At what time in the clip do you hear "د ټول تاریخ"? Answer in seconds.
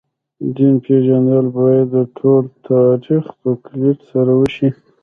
1.95-3.23